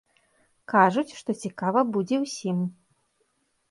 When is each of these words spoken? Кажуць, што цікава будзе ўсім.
Кажуць, 0.73 1.13
што 1.21 1.37
цікава 1.43 1.79
будзе 1.93 2.17
ўсім. 2.27 2.69